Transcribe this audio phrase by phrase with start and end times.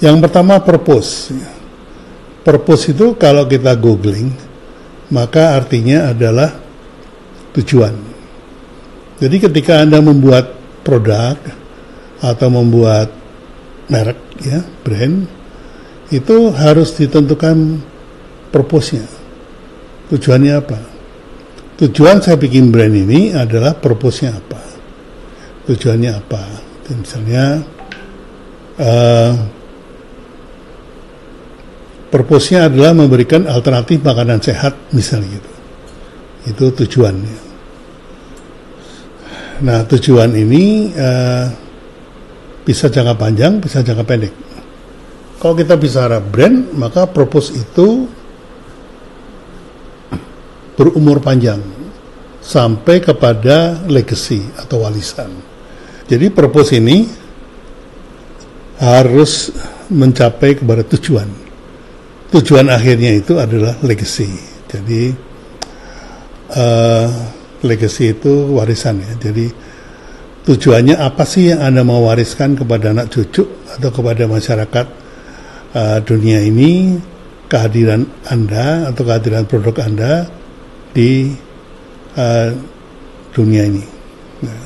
[0.00, 1.28] Yang pertama purpose.
[2.40, 4.32] Purpose itu kalau kita googling,
[5.12, 6.56] maka artinya adalah
[7.52, 7.92] tujuan.
[9.20, 11.36] Jadi ketika Anda membuat produk
[12.24, 13.12] atau membuat
[13.92, 15.28] merek ya, brand,
[16.08, 17.84] itu harus ditentukan
[18.48, 19.04] purpose-nya.
[20.08, 20.80] Tujuannya apa?
[21.76, 24.60] Tujuan saya bikin brand ini adalah purpose-nya apa?
[25.68, 26.42] Tujuannya apa?
[26.90, 27.62] Misalnya
[28.80, 29.59] uh,
[32.10, 35.52] purpose-nya adalah memberikan alternatif makanan sehat misalnya gitu.
[36.50, 37.36] Itu tujuannya.
[39.62, 41.46] Nah tujuan ini uh,
[42.66, 44.34] bisa jangka panjang, bisa jangka pendek.
[45.40, 48.04] Kalau kita bicara brand, maka purpose itu
[50.76, 51.60] berumur panjang
[52.40, 55.32] sampai kepada legacy atau warisan.
[56.08, 57.04] Jadi purpose ini
[58.80, 59.52] harus
[59.92, 61.49] mencapai kepada tujuan
[62.30, 64.30] tujuan akhirnya itu adalah legacy.
[64.70, 65.10] Jadi
[66.54, 67.08] uh,
[67.66, 69.12] legacy itu warisan ya.
[69.18, 69.46] Jadi
[70.46, 73.44] tujuannya apa sih yang anda mau wariskan kepada anak cucu
[73.76, 74.86] atau kepada masyarakat
[75.74, 76.96] uh, dunia ini
[77.50, 80.30] kehadiran anda atau kehadiran produk anda
[80.94, 81.34] di
[82.14, 82.54] uh,
[83.34, 83.84] dunia ini.
[84.46, 84.62] Nah,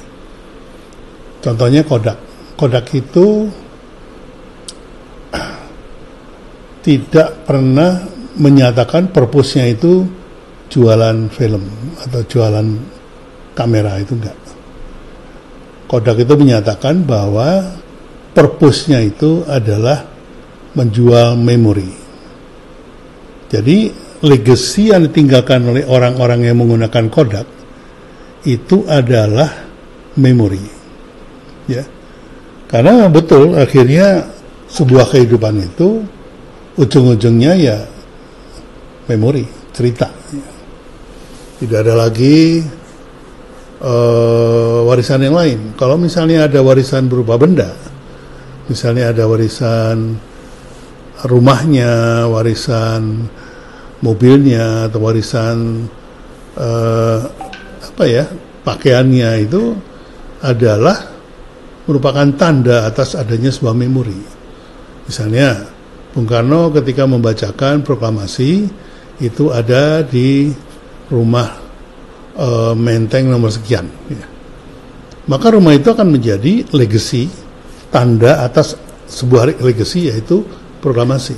[1.41, 2.19] contohnya Kodak.
[2.55, 3.49] Kodak itu
[6.85, 8.05] tidak pernah
[8.37, 10.05] menyatakan purpose-nya itu
[10.69, 11.65] jualan film
[12.05, 12.67] atau jualan
[13.57, 14.37] kamera itu enggak.
[15.89, 17.81] Kodak itu menyatakan bahwa
[18.37, 20.05] purpose-nya itu adalah
[20.75, 21.89] menjual memori.
[23.49, 23.95] Jadi
[24.27, 27.47] legacy yang ditinggalkan oleh orang-orang yang menggunakan Kodak
[28.45, 29.49] itu adalah
[30.19, 30.65] memori.
[31.71, 31.87] Ya.
[32.67, 34.27] Karena betul akhirnya
[34.67, 36.03] sebuah kehidupan itu
[36.75, 37.79] ujung-ujungnya ya
[39.11, 40.11] memori, cerita.
[41.55, 42.61] Tidak ada lagi
[43.81, 45.59] uh, warisan yang lain.
[45.79, 47.73] Kalau misalnya ada warisan berupa benda,
[48.67, 50.19] misalnya ada warisan
[51.25, 53.29] rumahnya, warisan
[54.03, 55.89] mobilnya, atau warisan
[56.59, 57.19] uh,
[57.85, 58.25] apa ya
[58.67, 59.79] pakaiannya itu
[60.43, 61.15] adalah
[61.85, 64.19] merupakan tanda atas adanya sebuah memori.
[65.05, 65.74] Misalnya
[66.15, 68.71] Bung Karno ketika membacakan proklamasi
[69.19, 70.55] itu ada di
[71.11, 71.59] rumah
[72.39, 72.49] e,
[72.79, 73.91] Menteng nomor sekian.
[74.07, 74.27] Ya.
[75.27, 77.27] Maka rumah itu akan menjadi legacy,
[77.91, 78.79] tanda atas
[79.11, 80.47] sebuah legacy yaitu
[80.79, 81.35] proklamasi.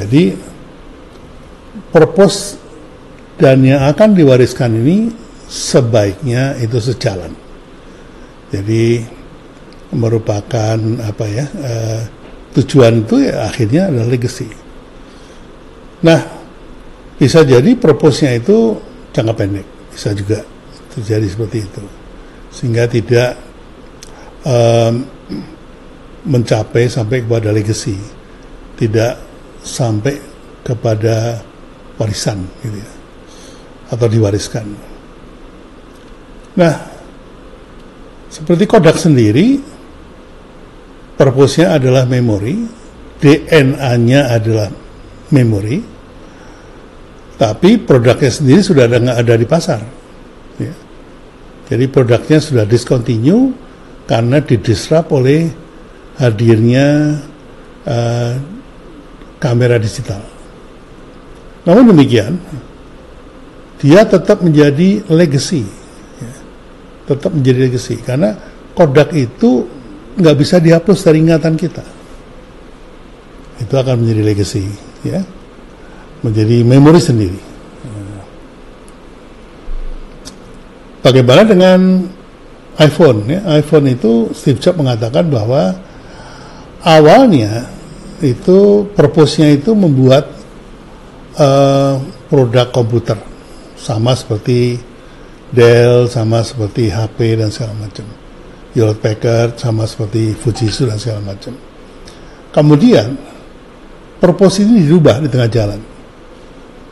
[0.00, 0.32] Jadi
[1.92, 2.56] purpose
[3.36, 5.12] dan yang akan diwariskan ini
[5.44, 7.36] sebaiknya itu sejalan.
[8.48, 9.04] Jadi
[9.92, 11.46] merupakan apa ya?
[11.52, 12.00] Uh,
[12.56, 14.48] tujuan itu ya akhirnya adalah legacy.
[16.00, 16.20] Nah,
[17.20, 18.76] bisa jadi purpose-nya itu
[19.12, 20.40] jangka pendek, bisa juga
[20.92, 21.84] terjadi seperti itu,
[22.52, 23.36] sehingga tidak
[24.44, 25.04] um,
[26.24, 27.96] mencapai sampai kepada legacy,
[28.76, 29.20] tidak
[29.64, 30.16] sampai
[30.64, 31.40] kepada
[31.96, 32.92] warisan, gitu ya,
[33.92, 34.66] atau diwariskan.
[36.56, 36.74] Nah,
[38.28, 39.75] seperti Kodak sendiri,
[41.16, 42.68] purpose-nya adalah memori,
[43.18, 44.68] DNA-nya adalah
[45.32, 45.80] memori,
[47.36, 49.80] tapi produknya sendiri sudah ada nggak ada di pasar.
[50.60, 50.74] Ya.
[51.72, 53.52] Jadi produknya sudah discontinue
[54.08, 55.50] karena didisrupt oleh
[56.16, 57.18] hadirnya
[57.84, 58.32] uh,
[59.36, 60.22] kamera digital.
[61.66, 62.38] Namun demikian,
[63.82, 65.66] dia tetap menjadi legacy,
[66.22, 66.32] ya.
[67.10, 68.32] tetap menjadi legacy karena
[68.76, 69.75] Kodak itu
[70.16, 71.84] nggak bisa dihapus dari ingatan kita.
[73.60, 74.64] Itu akan menjadi legacy,
[75.04, 75.20] ya,
[76.24, 77.40] menjadi memori sendiri.
[81.06, 82.02] Bagaimana dengan
[82.82, 83.30] iPhone?
[83.30, 85.78] Ya, iPhone itu Steve Jobs mengatakan bahwa
[86.82, 87.70] awalnya
[88.18, 90.26] itu purpose-nya itu membuat
[91.38, 93.22] uh, produk komputer
[93.78, 94.82] sama seperti
[95.46, 98.25] Dell, sama seperti HP dan segala macam
[98.76, 101.56] Hewlett Packard sama seperti Fujitsu dan segala macam.
[102.52, 103.16] Kemudian
[104.20, 105.80] purpose ini dirubah di tengah jalan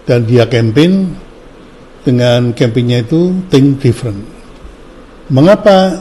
[0.09, 1.13] dan dia campaign
[2.01, 4.25] dengan campaignnya itu think different.
[5.29, 6.01] Mengapa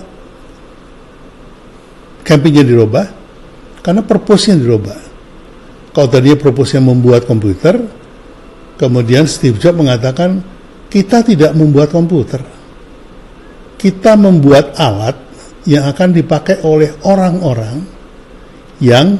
[2.23, 3.05] campaignnya dirubah?
[3.83, 4.99] Karena purpose-nya dirubah.
[5.91, 7.75] Kalau tadi purpose-nya membuat komputer,
[8.79, 10.39] kemudian Steve Jobs mengatakan
[10.87, 12.39] kita tidak membuat komputer.
[13.75, 15.32] Kita membuat alat
[15.63, 17.77] yang akan dipakai oleh orang-orang
[18.83, 19.15] yang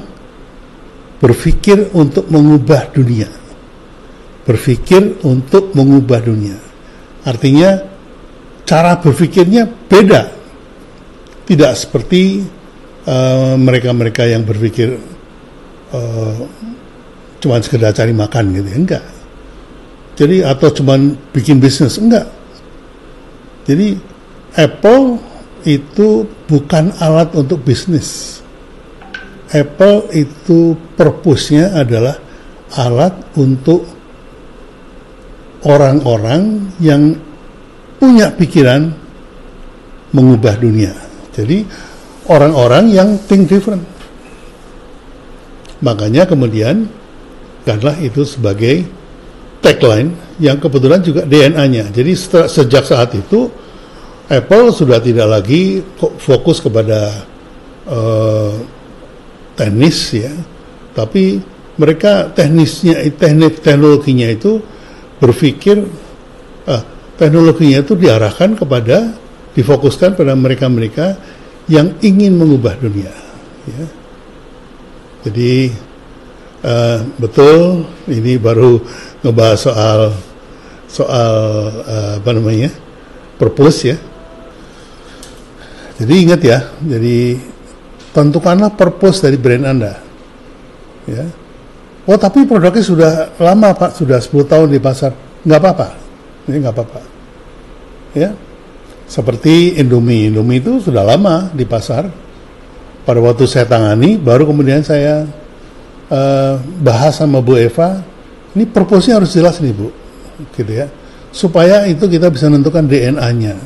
[1.23, 3.31] berpikir untuk mengubah dunia.
[4.43, 6.59] Berpikir untuk mengubah dunia.
[7.23, 7.79] Artinya
[8.67, 10.21] cara berpikirnya beda.
[11.47, 12.43] Tidak seperti
[13.07, 14.95] eh, mereka-mereka uh, yang berpikir
[15.91, 16.39] uh,
[17.39, 18.69] cuma sekedar cari makan gitu.
[18.71, 19.03] Enggak.
[20.19, 20.99] Jadi atau cuma
[21.31, 22.27] bikin bisnis enggak.
[23.63, 23.95] Jadi
[24.59, 25.32] Apple
[25.63, 28.39] itu bukan alat untuk bisnis.
[29.53, 32.17] Apple itu purpose-nya adalah
[32.73, 33.85] alat untuk
[35.63, 37.13] orang-orang yang
[38.01, 38.91] punya pikiran
[40.11, 40.91] mengubah dunia.
[41.33, 41.63] Jadi
[42.29, 43.85] orang-orang yang think different.
[45.83, 46.87] Makanya kemudian
[47.63, 48.83] karena itu sebagai
[49.63, 50.11] tagline
[50.41, 51.93] yang kebetulan juga DNA-nya.
[51.93, 52.11] Jadi
[52.47, 53.47] sejak saat itu
[54.31, 57.27] Apple sudah tidak lagi fokus kepada
[57.87, 58.55] uh,
[59.59, 60.31] teknis ya,
[60.95, 61.43] tapi
[61.75, 64.61] mereka teknisnya, teknik teknologinya itu
[65.19, 65.83] berpikir
[66.69, 66.83] uh,
[67.19, 69.17] teknologinya itu diarahkan kepada
[69.53, 71.19] difokuskan pada mereka-mereka
[71.67, 73.11] yang ingin mengubah dunia.
[73.67, 73.85] Ya.
[75.23, 75.71] Jadi
[76.63, 78.79] uh, betul ini baru
[79.23, 79.99] ngebahas soal
[80.91, 81.35] soal
[81.83, 82.69] uh, apa namanya
[83.39, 83.97] purpose ya.
[85.93, 87.37] Jadi ingat ya, jadi
[88.13, 89.93] tentukanlah purpose dari brand Anda.
[91.05, 91.25] Ya.
[92.03, 95.13] Oh tapi produknya sudah lama Pak, sudah 10 tahun di pasar.
[95.43, 95.87] Nggak apa-apa,
[96.49, 97.01] ini nggak apa-apa.
[98.13, 98.35] Ya,
[99.07, 100.29] seperti Indomie.
[100.29, 102.09] Indomie itu sudah lama di pasar.
[103.03, 105.27] Pada waktu saya tangani, baru kemudian saya
[106.07, 107.99] uh, bahas sama Bu Eva,
[108.55, 109.91] ini purpose-nya harus jelas nih Bu,
[110.55, 110.87] gitu ya,
[111.35, 113.59] supaya itu kita bisa menentukan DNA-nya.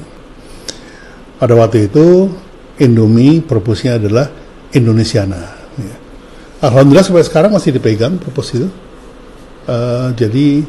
[1.37, 2.33] Pada waktu itu
[2.81, 4.29] Indomie purpose-nya adalah
[4.73, 5.41] Indonesiana.
[5.77, 5.95] Ya.
[6.65, 8.69] Alhamdulillah sampai sekarang masih dipegang purpose itu.
[9.69, 10.65] Uh, jadi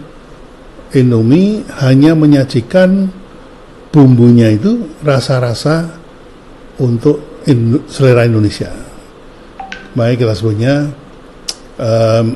[0.96, 3.12] Indomie hanya menyajikan
[3.92, 5.88] bumbunya itu rasa-rasa
[6.80, 8.72] untuk in, selera Indonesia.
[9.92, 10.88] Baik kita sebutnya,
[11.80, 12.26] um,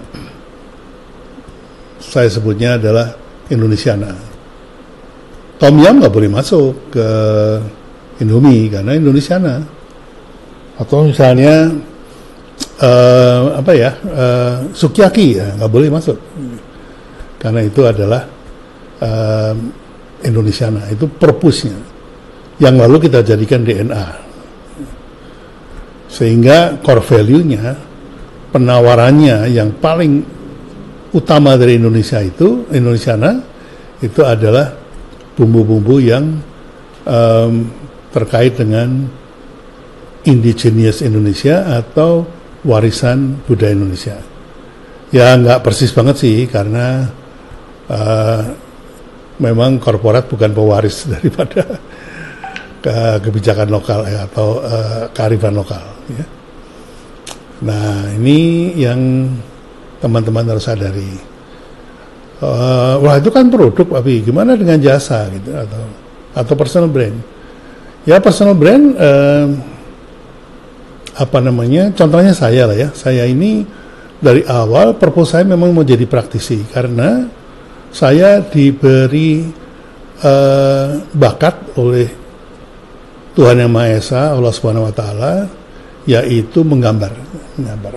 [2.00, 3.12] saya sebutnya adalah
[3.48, 4.12] Indonesiana.
[5.60, 7.08] Tom Yam nggak boleh masuk ke
[8.22, 9.58] Indomie karena Indonesiana.
[10.78, 11.68] Atau misalnya
[12.80, 16.16] uh, apa ya uh, sukiyaki ya nggak boleh masuk.
[17.42, 18.22] Karena itu adalah
[19.02, 19.54] uh,
[20.22, 21.74] itu purpose-nya
[22.62, 24.06] yang lalu kita jadikan DNA
[26.06, 27.74] sehingga core value-nya
[28.52, 30.22] penawarannya yang paling
[31.10, 33.40] utama dari Indonesia itu Indonesiana
[33.98, 34.70] itu adalah
[35.34, 36.36] bumbu-bumbu yang
[37.08, 37.66] um,
[38.12, 39.08] terkait dengan
[40.22, 42.28] indigenous Indonesia atau
[42.62, 44.16] warisan budaya Indonesia.
[45.12, 47.10] Ya nggak persis banget sih karena
[47.90, 48.42] uh,
[49.42, 51.66] memang korporat bukan pewaris daripada
[52.82, 55.82] ke kebijakan lokal ya, atau uh, kearifan lokal.
[56.10, 56.26] Ya.
[57.62, 59.30] Nah ini yang
[60.02, 61.14] teman-teman harus sadari.
[62.42, 65.84] Uh, wah itu kan produk, tapi gimana dengan jasa gitu atau
[66.34, 67.14] atau personal brand?
[68.02, 69.46] Ya personal brand uh,
[71.14, 71.94] apa namanya?
[71.94, 72.88] Contohnya saya lah ya.
[72.90, 73.62] Saya ini
[74.18, 77.26] dari awal purpose saya memang mau jadi praktisi karena
[77.94, 79.46] saya diberi
[80.18, 82.08] uh, bakat oleh
[83.38, 85.34] Tuhan Yang Maha Esa, Allah Subhanahu wa taala
[86.02, 87.14] yaitu menggambar,
[87.54, 87.94] menggambar.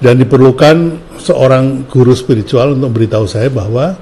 [0.00, 0.76] Dan diperlukan
[1.20, 3.92] seorang guru spiritual untuk beritahu saya bahwa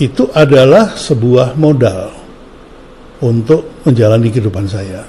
[0.00, 2.23] itu adalah sebuah modal
[3.22, 5.06] untuk menjalani kehidupan saya.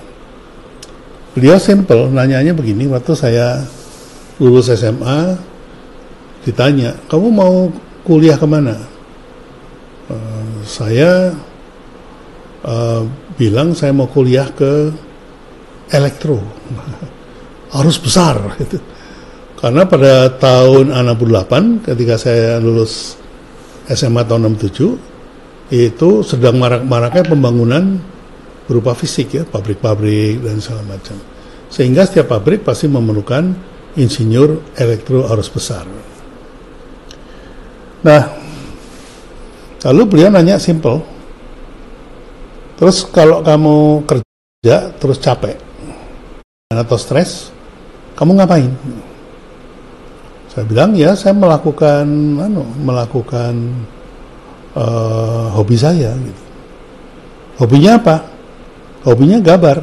[1.33, 3.59] Beliau simple, nanyanya begini, waktu saya
[4.39, 5.35] lulus SMA,
[6.47, 7.67] ditanya, kamu mau
[8.05, 8.77] kuliah ke mana?
[10.05, 11.33] Uh, saya
[12.63, 13.01] uh,
[13.35, 14.93] bilang saya mau kuliah ke
[15.91, 16.39] elektro,
[17.75, 18.39] harus besar.
[18.62, 18.79] Gitu.
[19.55, 23.17] Karena pada tahun 68 ketika saya lulus
[23.89, 25.14] SMA tahun 67
[25.74, 27.98] itu sedang marak-maraknya pembangunan
[28.69, 31.17] berupa fisik ya, pabrik-pabrik dan segala macam.
[31.69, 33.53] Sehingga setiap pabrik pasti memerlukan
[33.98, 35.86] insinyur elektro arus besar.
[38.05, 38.24] Nah,
[39.89, 41.01] lalu beliau nanya simple.
[42.75, 45.57] Terus kalau kamu kerja terus capek
[46.69, 47.50] atau stres,
[48.19, 48.69] kamu ngapain?
[50.51, 52.05] Saya bilang ya saya melakukan
[52.39, 53.88] anu, melakukan
[54.75, 56.44] uh, hobi saya gitu.
[57.63, 58.15] Hobinya apa?
[59.08, 59.77] Hobinya gambar.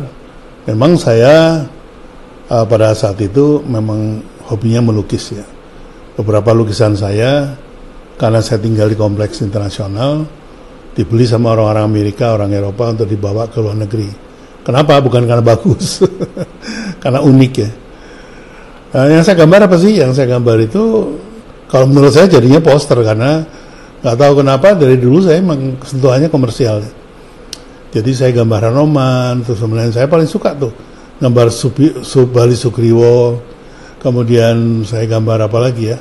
[0.68, 1.64] Memang saya
[2.52, 5.46] uh, pada saat itu memang hobinya melukis ya.
[6.12, 7.56] Beberapa lukisan saya
[8.20, 10.28] karena saya tinggal di kompleks internasional
[10.92, 14.08] dibeli sama orang-orang Amerika, orang Eropa untuk dibawa ke luar negeri.
[14.62, 15.00] Kenapa?
[15.00, 16.04] Bukan karena bagus,
[17.02, 17.70] karena unik ya.
[18.92, 19.98] Nah, yang saya gambar apa sih?
[19.98, 20.84] Yang saya gambar itu
[21.66, 23.40] kalau menurut saya jadinya poster karena
[24.02, 26.82] nggak tahu kenapa dari dulu saya emang sentuhannya komersial.
[27.92, 30.72] Jadi saya gambar Hanoman, terus kemudian saya paling suka tuh
[31.20, 33.38] gambar Subi, Subali Sukriwo,
[34.00, 35.98] kemudian saya gambar apa lagi ya,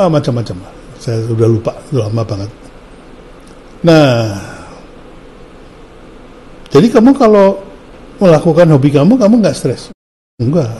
[0.00, 0.56] ah macam-macam.
[0.96, 2.50] Saya sudah lupa, sudah lama banget.
[3.84, 4.34] Nah,
[6.72, 7.60] jadi kamu kalau
[8.18, 9.92] melakukan hobi kamu, kamu nggak stres?
[10.40, 10.72] Enggak.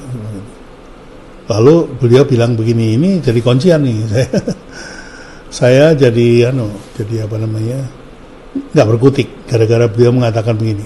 [1.47, 3.99] Lalu beliau bilang begini, ini jadi kuncian nih.
[4.11, 4.29] Saya,
[5.57, 6.69] saya jadi, ano,
[7.01, 7.81] jadi apa namanya,
[8.77, 10.85] nggak berkutik gara-gara beliau mengatakan begini.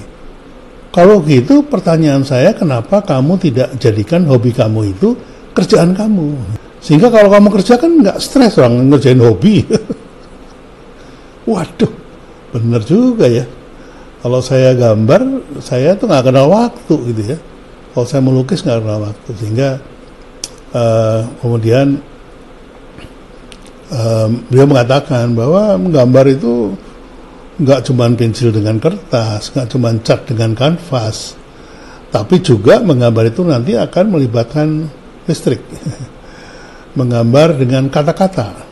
[0.94, 5.18] Kalau gitu pertanyaan saya kenapa kamu tidak jadikan hobi kamu itu
[5.54, 6.38] kerjaan kamu?
[6.78, 9.66] Sehingga kalau kamu kerjakan nggak stres orang ngerjain hobi.
[11.50, 11.92] Waduh,
[12.54, 13.46] bener juga ya.
[14.22, 17.38] Kalau saya gambar, saya tuh nggak kenal waktu gitu ya.
[17.90, 19.68] Kalau saya melukis nggak kenal waktu, sehingga
[20.74, 22.02] uh, kemudian
[23.90, 26.74] uh, beliau mengatakan bahwa menggambar itu
[27.60, 31.36] nggak cuma pensil dengan kertas, nggak cuma cat dengan kanvas,
[32.08, 34.88] tapi juga menggambar itu nanti akan melibatkan
[35.28, 35.60] listrik.
[36.98, 38.66] menggambar dengan kata-kata.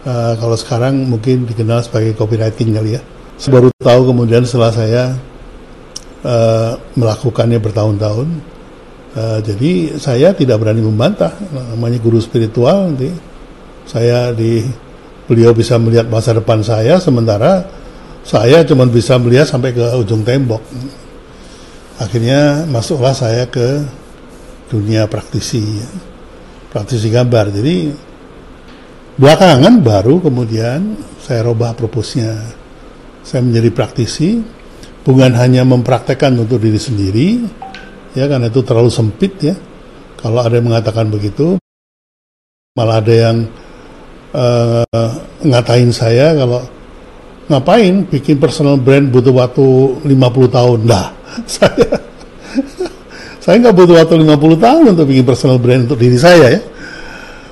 [0.00, 3.02] Uh, kalau sekarang mungkin dikenal sebagai copywriting kali ya.
[3.36, 5.02] Saya tahu kemudian setelah saya
[6.24, 8.28] uh, melakukannya bertahun-tahun,
[9.10, 11.34] Uh, jadi saya tidak berani membantah
[11.74, 13.10] namanya guru spiritual nanti
[13.88, 14.64] saya di
[15.30, 17.62] beliau bisa melihat masa depan saya sementara
[18.20, 20.60] saya cuma bisa melihat sampai ke ujung tembok.
[22.00, 23.84] Akhirnya masuklah saya ke
[24.68, 25.80] dunia praktisi.
[26.70, 27.52] Praktisi gambar.
[27.52, 27.90] Jadi
[29.16, 32.40] belakangan baru kemudian saya robah proposnya
[33.20, 34.40] saya menjadi praktisi
[35.04, 37.28] bukan hanya mempraktekkan untuk diri sendiri
[38.16, 39.56] ya karena itu terlalu sempit ya.
[40.20, 41.56] Kalau ada yang mengatakan begitu,
[42.76, 43.36] malah ada yang
[44.34, 46.62] uh, ngatain saya kalau
[47.50, 49.66] ngapain bikin personal brand butuh waktu
[50.06, 50.78] 50 tahun.
[50.86, 51.10] Nah,
[51.50, 51.86] saya
[53.40, 56.62] saya nggak butuh waktu 50 tahun untuk bikin personal brand untuk diri saya ya.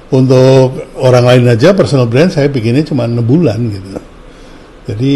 [0.08, 3.88] Untuk orang lain aja personal brand saya bikinnya cuma 6 bulan gitu.
[4.88, 5.14] Jadi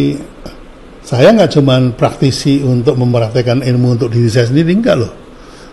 [1.00, 5.22] saya nggak cuma praktisi untuk mempraktekkan ilmu untuk diri saya sendiri enggak loh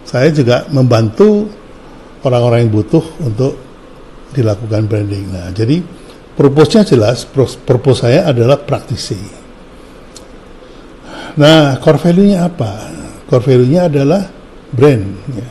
[0.09, 1.45] saya juga membantu
[2.25, 3.68] orang-orang yang butuh untuk
[4.33, 5.25] dilakukan branding.
[5.33, 5.81] Nah, jadi
[6.37, 7.25] purpose-nya jelas,
[7.65, 9.19] purpose saya adalah praktisi.
[11.39, 12.71] Nah, core value-nya apa?
[13.29, 14.21] Core value-nya adalah
[14.73, 15.05] brand.
[15.33, 15.49] Ya.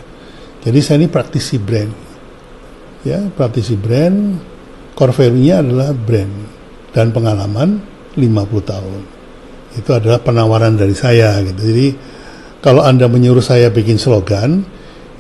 [0.69, 1.93] Jadi saya ini praktisi brand.
[3.07, 4.37] Ya, praktisi brand,
[4.99, 6.35] core value-nya adalah brand
[6.91, 7.79] dan pengalaman
[8.19, 9.03] 50 tahun.
[9.79, 11.61] Itu adalah penawaran dari saya gitu.
[11.63, 11.89] Jadi
[12.59, 14.67] kalau Anda menyuruh saya bikin slogan,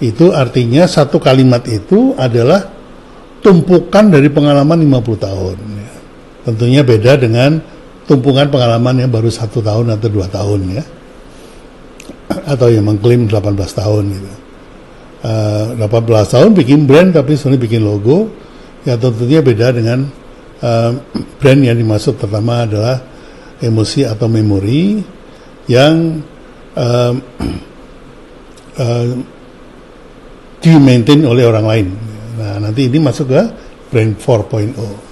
[0.03, 2.78] itu artinya satu kalimat itu adalah
[3.49, 5.57] tumpukan dari pengalaman 50 tahun.
[5.57, 5.93] Ya.
[6.53, 7.57] Tentunya beda dengan
[8.05, 10.85] tumpukan pengalaman yang baru satu tahun atau dua tahun ya.
[12.53, 14.33] Atau yang mengklaim 18 tahun gitu.
[15.25, 16.05] Uh, eh, 18
[16.37, 18.31] tahun bikin brand tapi sebenarnya bikin logo
[18.87, 20.07] ya tentunya beda dengan
[20.63, 20.93] uh,
[21.43, 23.01] brand yang dimaksud pertama adalah
[23.59, 25.01] emosi atau memori
[25.67, 26.21] yang
[26.85, 27.13] uh,
[28.77, 29.07] uh,
[30.59, 32.08] di maintain oleh orang lain.
[32.79, 33.43] Nanti ini masuk ke
[33.91, 35.08] brand 4.0.